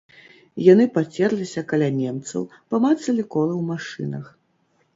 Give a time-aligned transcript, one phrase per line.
[0.67, 2.41] Яны пацерліся каля немцаў,
[2.73, 4.25] памацалі колы ў машынах.